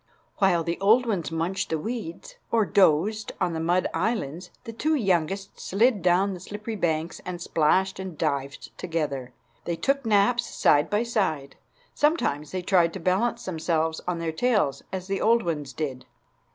[0.37, 4.95] While the old ones munched the weeds, or dozed on the mud islands, the two
[4.95, 9.31] youngest slid down the slippery banks and splashed and dived together.
[9.65, 11.55] They took naps side by side.
[11.93, 16.07] Sometimes they tried to balance themselves on their tails, as the old ones did.